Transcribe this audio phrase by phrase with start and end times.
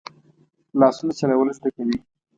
[0.79, 1.97] لاسونه چلول زده کوي